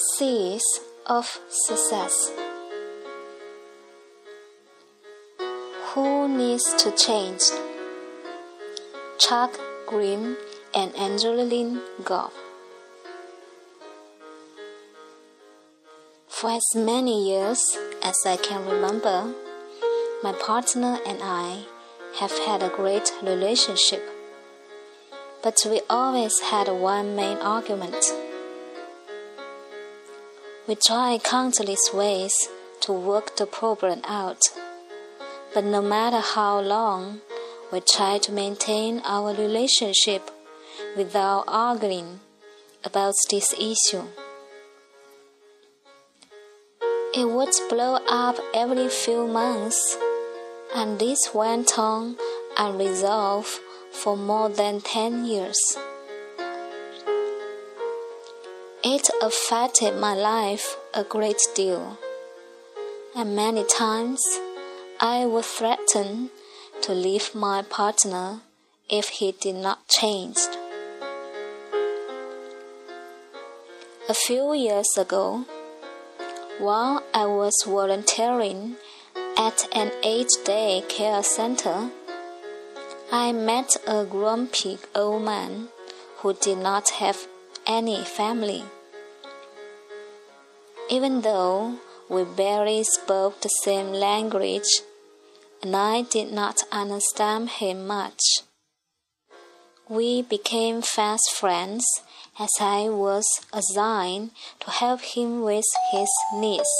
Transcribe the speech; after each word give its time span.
Seeds 0.00 0.80
of 1.04 1.38
Success 1.50 2.32
Who 5.88 6.26
Needs 6.26 6.72
to 6.78 6.90
Change? 6.92 7.42
Chuck 9.18 9.60
Grimm 9.86 10.38
and 10.74 10.96
Angeline 10.96 11.82
Goff. 12.02 12.32
For 16.28 16.52
as 16.52 16.64
many 16.74 17.28
years 17.28 17.60
as 18.02 18.16
I 18.24 18.38
can 18.38 18.66
remember, 18.66 19.34
my 20.22 20.32
partner 20.32 20.98
and 21.06 21.18
I 21.22 21.64
have 22.20 22.32
had 22.46 22.62
a 22.62 22.70
great 22.70 23.12
relationship. 23.22 24.02
But 25.42 25.60
we 25.66 25.82
always 25.90 26.40
had 26.40 26.68
one 26.68 27.14
main 27.14 27.36
argument. 27.36 28.29
We 30.70 30.76
try 30.76 31.18
countless 31.18 31.92
ways 31.92 32.32
to 32.82 32.92
work 32.92 33.34
the 33.34 33.44
problem 33.44 34.02
out, 34.04 34.50
but 35.52 35.64
no 35.64 35.82
matter 35.82 36.20
how 36.20 36.60
long 36.60 37.22
we 37.72 37.80
try 37.80 38.18
to 38.18 38.30
maintain 38.30 39.02
our 39.04 39.34
relationship 39.34 40.30
without 40.96 41.42
arguing 41.48 42.20
about 42.84 43.14
this 43.30 43.52
issue. 43.54 44.04
It 47.16 47.28
would 47.28 47.50
blow 47.68 47.98
up 48.08 48.36
every 48.54 48.88
few 48.90 49.26
months, 49.26 49.98
and 50.72 51.00
this 51.00 51.34
went 51.34 51.80
on 51.80 52.16
unresolved 52.56 53.58
for 53.90 54.16
more 54.16 54.48
than 54.48 54.80
10 54.82 55.24
years. 55.24 55.58
It 58.92 59.08
affected 59.22 59.94
my 60.00 60.14
life 60.16 60.76
a 60.92 61.04
great 61.04 61.40
deal, 61.54 61.96
and 63.14 63.36
many 63.36 63.62
times 63.62 64.20
I 64.98 65.26
would 65.26 65.44
threaten 65.44 66.30
to 66.82 66.92
leave 66.92 67.32
my 67.32 67.62
partner 67.62 68.40
if 68.88 69.08
he 69.10 69.30
did 69.30 69.54
not 69.54 69.86
change. 69.86 70.38
A 74.08 74.14
few 74.26 74.54
years 74.54 74.98
ago, 74.98 75.44
while 76.58 77.04
I 77.14 77.26
was 77.26 77.54
volunteering 77.64 78.74
at 79.38 79.68
an 79.70 79.92
aged 80.02 80.42
day 80.44 80.82
care 80.88 81.22
center, 81.22 81.90
I 83.12 83.30
met 83.30 83.76
a 83.86 84.04
grumpy 84.04 84.78
old 84.96 85.22
man 85.22 85.68
who 86.16 86.34
did 86.34 86.58
not 86.58 86.90
have 86.98 87.28
any 87.68 88.02
family. 88.02 88.64
Even 90.90 91.20
though 91.20 91.76
we 92.08 92.24
barely 92.24 92.82
spoke 92.82 93.40
the 93.42 93.48
same 93.62 93.92
language, 93.92 94.82
and 95.62 95.76
I 95.76 96.02
did 96.02 96.32
not 96.32 96.64
understand 96.72 97.48
him 97.48 97.86
much. 97.86 98.20
We 99.88 100.22
became 100.22 100.82
fast 100.82 101.30
friends 101.32 101.86
as 102.40 102.50
I 102.60 102.88
was 102.88 103.24
assigned 103.52 104.32
to 104.60 104.70
help 104.70 105.02
him 105.02 105.42
with 105.42 105.64
his 105.92 106.10
needs. 106.34 106.70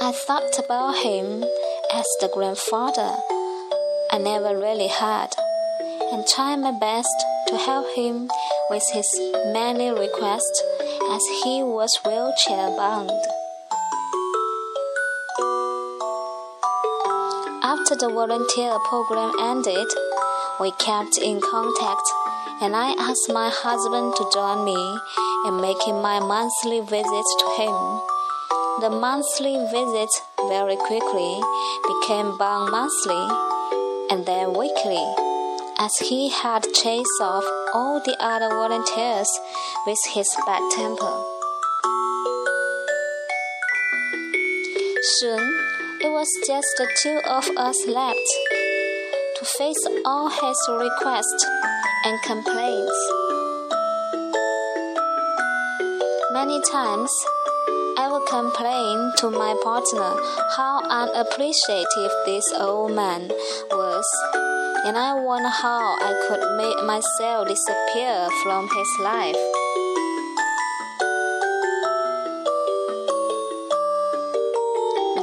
I 0.00 0.12
thought 0.12 0.58
about 0.58 0.96
him 1.04 1.44
as 1.92 2.06
the 2.20 2.30
grandfather 2.32 3.12
I 4.10 4.16
never 4.18 4.56
really 4.56 4.88
had, 4.88 5.34
and 6.12 6.26
tried 6.26 6.56
my 6.56 6.72
best 6.72 7.16
to 7.48 7.58
help 7.58 7.94
him 7.94 8.30
with 8.70 8.84
his 8.94 9.08
many 9.52 9.90
requests 9.90 10.62
as 11.10 11.22
he 11.42 11.62
was 11.62 11.98
wheelchair 12.04 12.70
bound. 12.76 13.10
After 17.62 17.96
the 17.96 18.08
volunteer 18.08 18.78
program 18.88 19.32
ended, 19.40 19.88
we 20.60 20.70
kept 20.78 21.18
in 21.18 21.40
contact, 21.40 22.06
and 22.62 22.74
I 22.74 22.94
asked 22.98 23.28
my 23.28 23.50
husband 23.52 24.14
to 24.16 24.30
join 24.32 24.64
me 24.64 24.78
in 25.46 25.60
making 25.60 26.00
my 26.00 26.18
monthly 26.20 26.80
visit 26.80 27.26
to 27.40 27.46
him. 27.58 27.76
The 28.80 28.90
monthly 28.90 29.56
visit 29.70 30.10
very 30.48 30.76
quickly 30.76 31.40
became 31.88 32.36
bi 32.38 32.68
monthly 32.70 33.24
and 34.10 34.24
then 34.26 34.54
weekly, 34.54 35.25
as 35.78 35.92
he 35.98 36.30
had 36.30 36.62
chased 36.72 37.20
off 37.20 37.44
all 37.74 38.00
the 38.04 38.16
other 38.20 38.48
volunteers 38.48 39.28
with 39.86 39.98
his 40.14 40.28
bad 40.46 40.62
temper. 40.72 41.22
Soon, 45.20 45.40
it 46.00 46.10
was 46.10 46.28
just 46.46 46.66
the 46.78 46.88
two 47.02 47.20
of 47.28 47.48
us 47.56 47.86
left 47.86 48.28
to 49.36 49.44
face 49.44 49.86
all 50.04 50.28
his 50.28 50.58
requests 50.68 51.46
and 52.04 52.22
complaints. 52.22 53.12
Many 56.32 56.60
times, 56.70 57.10
I 57.98 58.08
would 58.10 58.26
complain 58.26 59.12
to 59.18 59.30
my 59.30 59.54
partner 59.62 60.16
how 60.56 60.82
unappreciative 60.88 62.12
this 62.24 62.52
old 62.58 62.92
man 62.92 63.28
was, 63.70 64.06
and 64.86 64.96
I 64.96 65.14
wonder 65.14 65.48
how 65.48 65.96
I 65.98 66.14
could 66.28 66.42
make 66.56 66.84
myself 66.86 67.48
disappear 67.48 68.28
from 68.44 68.68
his 68.68 68.90
life. 69.02 69.34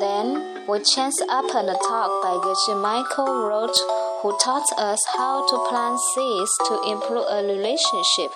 Then 0.00 0.66
we 0.66 0.80
chanced 0.82 1.22
upon 1.30 1.68
a 1.68 1.78
talk 1.78 2.10
by 2.24 2.34
Geshe 2.42 2.74
Michael 2.82 3.46
Roach, 3.46 3.78
who 4.22 4.36
taught 4.42 4.66
us 4.78 4.98
how 5.14 5.46
to 5.46 5.56
plant 5.70 6.00
seeds 6.12 6.50
to 6.66 6.82
improve 6.90 7.26
a 7.30 7.46
relationship. 7.46 8.34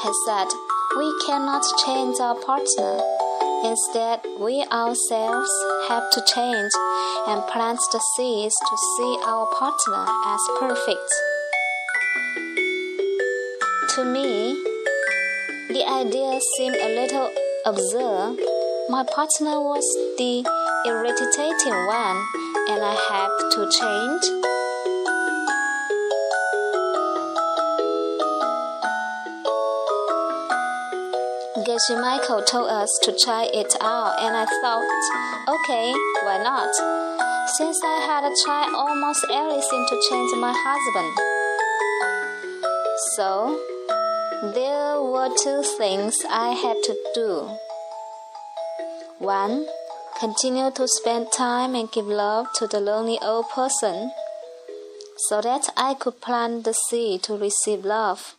He 0.00 0.12
said, 0.24 0.48
We 0.96 1.12
cannot 1.26 1.64
change 1.84 2.16
our 2.18 2.34
partner. 2.40 3.15
Instead, 3.64 4.20
we 4.38 4.64
ourselves 4.70 5.50
have 5.88 6.10
to 6.10 6.22
change 6.34 6.72
and 7.26 7.42
plant 7.46 7.80
the 7.92 8.00
seeds 8.16 8.54
to 8.54 8.76
see 8.96 9.18
our 9.26 9.46
partner 9.58 10.06
as 10.26 10.40
perfect. 10.58 11.10
To 13.94 14.04
me, 14.04 14.52
the 15.68 15.84
idea 15.88 16.38
seemed 16.56 16.76
a 16.76 16.94
little 17.00 17.30
absurd. 17.64 18.36
My 18.88 19.04
partner 19.04 19.60
was 19.60 19.84
the 20.18 20.44
irritating 20.86 21.86
one, 21.86 22.18
and 22.68 22.82
I 22.84 22.94
had 23.08 23.30
to 23.52 23.70
change. 23.70 24.55
Geshe 31.76 32.00
Michael 32.00 32.42
told 32.42 32.70
us 32.70 32.88
to 33.02 33.12
try 33.12 33.50
it 33.52 33.76
out, 33.82 34.14
and 34.18 34.34
I 34.34 34.46
thought, 34.62 34.88
okay, 35.46 35.92
why 36.24 36.42
not? 36.42 36.74
Since 37.50 37.78
I 37.84 38.00
had 38.00 38.32
tried 38.42 38.72
almost 38.72 39.26
everything 39.30 39.84
to 39.90 40.02
change 40.08 40.32
my 40.38 40.54
husband. 40.56 41.12
So, 43.16 43.60
there 44.54 45.02
were 45.02 45.28
two 45.36 45.62
things 45.76 46.16
I 46.30 46.52
had 46.52 46.82
to 46.84 46.96
do. 47.14 47.50
One, 49.18 49.66
continue 50.18 50.70
to 50.70 50.88
spend 50.88 51.30
time 51.30 51.74
and 51.74 51.92
give 51.92 52.06
love 52.06 52.46
to 52.54 52.66
the 52.66 52.80
lonely 52.80 53.18
old 53.20 53.50
person 53.50 54.12
so 55.28 55.42
that 55.42 55.68
I 55.76 55.92
could 55.92 56.22
plant 56.22 56.64
the 56.64 56.72
seed 56.72 57.22
to 57.24 57.36
receive 57.36 57.84
love. 57.84 58.36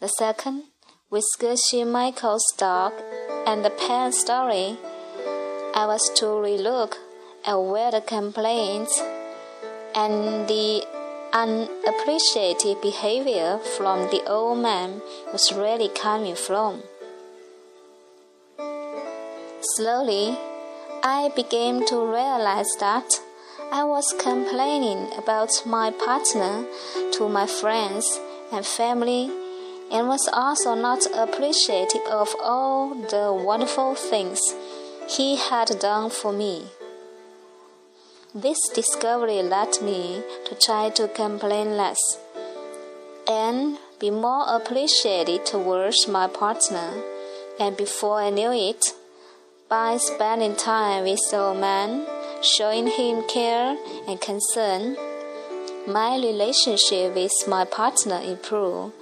The 0.00 0.08
second, 0.08 0.64
with 1.10 1.24
Geshe 1.38 1.86
Michael's 1.86 2.46
dog 2.56 2.92
and 3.46 3.64
the 3.64 3.70
parent 3.70 4.14
story, 4.14 4.76
I 5.74 5.86
was 5.86 6.10
to 6.16 6.24
relook 6.24 6.94
at 7.46 7.56
where 7.56 7.90
the 7.90 8.00
complaints 8.00 9.00
and 9.94 10.48
the 10.48 10.82
unappreciated 11.32 12.80
behavior 12.80 13.58
from 13.76 14.10
the 14.10 14.22
old 14.26 14.58
man 14.58 15.02
was 15.32 15.52
really 15.52 15.88
coming 15.88 16.34
from. 16.34 16.82
Slowly, 19.76 20.38
I 21.02 21.30
began 21.36 21.84
to 21.86 21.96
realize 21.96 22.70
that 22.80 23.20
I 23.70 23.84
was 23.84 24.14
complaining 24.18 25.12
about 25.18 25.50
my 25.66 25.90
partner 25.90 26.64
to 27.12 27.28
my 27.28 27.46
friends 27.46 28.18
and 28.52 28.64
family 28.64 29.43
and 29.90 30.08
was 30.08 30.28
also 30.32 30.74
not 30.74 31.06
appreciative 31.14 32.02
of 32.10 32.34
all 32.42 32.94
the 32.94 33.32
wonderful 33.32 33.94
things 33.94 34.40
he 35.08 35.36
had 35.36 35.78
done 35.80 36.10
for 36.10 36.32
me. 36.32 36.64
This 38.34 38.58
discovery 38.74 39.42
led 39.42 39.80
me 39.82 40.22
to 40.46 40.54
try 40.54 40.90
to 40.90 41.08
complain 41.08 41.76
less 41.76 42.00
and 43.28 43.78
be 44.00 44.10
more 44.10 44.44
appreciative 44.48 45.44
towards 45.44 46.08
my 46.08 46.26
partner, 46.26 46.90
and 47.60 47.76
before 47.76 48.20
I 48.20 48.30
knew 48.30 48.52
it, 48.52 48.92
by 49.68 49.96
spending 49.96 50.56
time 50.56 51.04
with 51.04 51.20
the 51.30 51.38
old 51.38 51.58
man, 51.58 52.06
showing 52.42 52.86
him 52.86 53.22
care 53.28 53.76
and 54.06 54.20
concern, 54.20 54.96
my 55.86 56.16
relationship 56.16 57.14
with 57.14 57.32
my 57.46 57.64
partner 57.64 58.20
improved 58.20 58.92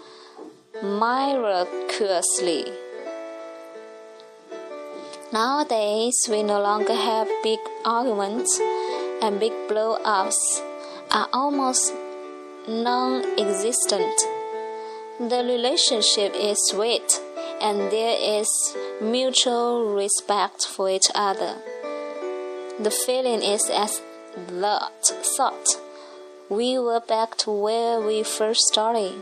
miraculously. 0.82 2.64
Nowadays, 5.32 6.16
we 6.28 6.42
no 6.42 6.60
longer 6.60 6.94
have 6.94 7.28
big 7.44 7.60
arguments, 7.84 8.60
and 9.22 9.38
big 9.38 9.52
blow 9.68 9.96
ups 10.04 10.60
are 11.12 11.28
almost 11.32 11.94
non 12.66 13.24
existent. 13.38 14.20
The 15.20 15.44
relationship 15.44 16.34
is 16.34 16.58
sweet, 16.68 17.20
and 17.60 17.92
there 17.92 18.16
is 18.20 18.76
mutual 19.00 19.94
respect 19.94 20.66
for 20.66 20.90
each 20.90 21.10
other. 21.14 21.54
The 22.80 22.90
feeling 22.90 23.40
is 23.40 23.70
as 23.70 24.02
that 24.48 25.04
thought. 25.36 25.78
We 26.48 26.76
were 26.78 27.00
back 27.00 27.36
to 27.38 27.52
where 27.52 28.00
we 28.00 28.24
first 28.24 28.62
started, 28.62 29.14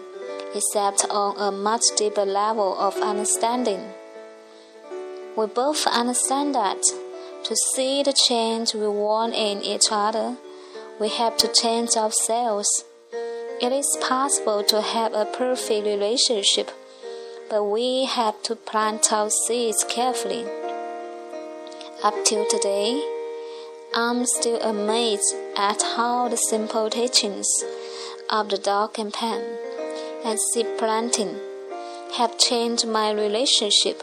except 0.54 1.04
on 1.10 1.36
a 1.38 1.50
much 1.50 1.82
deeper 1.96 2.24
level 2.24 2.78
of 2.78 2.96
understanding. 2.96 3.92
We 5.36 5.46
both 5.46 5.86
understand 5.86 6.54
that 6.54 6.82
to 7.44 7.56
see 7.74 8.02
the 8.02 8.12
change 8.12 8.74
we 8.74 8.86
want 8.86 9.34
in 9.34 9.62
each 9.62 9.86
other, 9.90 10.36
we 11.00 11.08
have 11.08 11.36
to 11.38 11.48
change 11.48 11.96
ourselves. 11.96 12.84
It 13.62 13.72
is 13.72 13.96
possible 14.00 14.62
to 14.64 14.80
have 14.80 15.14
a 15.14 15.24
perfect 15.24 15.86
relationship, 15.86 16.70
but 17.48 17.64
we 17.64 18.04
have 18.04 18.42
to 18.44 18.56
plant 18.56 19.12
our 19.12 19.30
seeds 19.30 19.84
carefully. 19.88 20.44
Up 22.02 22.14
till 22.24 22.46
today, 22.46 23.02
I'm 23.94 24.24
still 24.26 24.60
amazed 24.62 25.34
at 25.56 25.82
how 25.82 26.28
the 26.28 26.36
simple 26.36 26.90
teachings 26.90 27.48
of 28.30 28.48
the 28.50 28.58
dog 28.58 28.98
and 28.98 29.12
pen 29.12 29.69
and 30.24 30.38
seed 30.52 30.66
planting 30.78 31.36
have 32.16 32.38
changed 32.38 32.86
my 32.86 33.10
relationship 33.12 34.02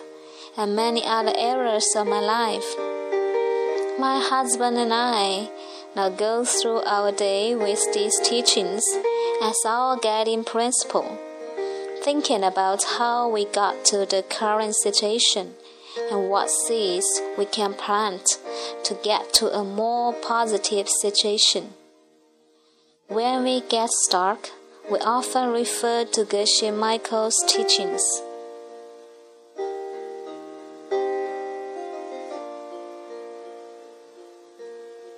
and 0.58 0.76
many 0.76 1.04
other 1.06 1.34
areas 1.38 1.94
of 1.96 2.08
my 2.08 2.20
life. 2.20 2.76
My 4.00 4.20
husband 4.24 4.78
and 4.78 4.94
I 4.94 5.50
now 5.96 6.10
go 6.10 6.46
through 6.46 6.82
our 6.84 7.12
day 7.12 7.56
with 7.56 7.94
these 7.94 8.20
teachings 8.22 8.84
as 9.42 9.58
our 9.66 9.98
guiding 9.98 10.44
principle, 10.44 11.18
thinking 12.04 12.44
about 12.44 12.84
how 12.98 13.30
we 13.30 13.46
got 13.46 13.86
to 13.86 14.06
the 14.06 14.24
current 14.30 14.76
situation 14.76 15.54
and 16.12 16.30
what 16.30 16.50
seeds 16.50 17.22
we 17.38 17.46
can 17.46 17.74
plant 17.74 18.40
to 18.84 18.94
get 19.04 19.34
to 19.34 19.48
a 19.52 19.64
more 19.64 20.14
positive 20.14 20.88
situation. 20.88 21.74
When 23.08 23.44
we 23.44 23.62
get 23.62 23.90
stuck, 23.90 24.50
we 24.90 24.98
often 25.00 25.52
refer 25.52 26.06
to 26.06 26.24
Geshe 26.24 26.74
Michael's 26.74 27.36
teachings. 27.48 28.02